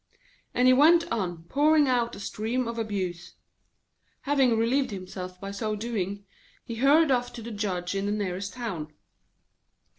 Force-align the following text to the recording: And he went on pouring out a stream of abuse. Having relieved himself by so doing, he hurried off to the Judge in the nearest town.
And 0.55 0.65
he 0.67 0.73
went 0.73 1.03
on 1.11 1.43
pouring 1.43 1.87
out 1.87 2.15
a 2.15 2.19
stream 2.19 2.67
of 2.67 2.79
abuse. 2.79 3.35
Having 4.21 4.57
relieved 4.57 4.89
himself 4.89 5.39
by 5.39 5.51
so 5.51 5.75
doing, 5.75 6.25
he 6.65 6.77
hurried 6.77 7.11
off 7.11 7.31
to 7.33 7.43
the 7.43 7.51
Judge 7.51 7.93
in 7.93 8.07
the 8.07 8.11
nearest 8.11 8.53
town. 8.53 8.93